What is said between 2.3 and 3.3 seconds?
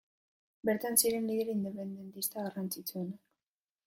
garrantzitsuenak.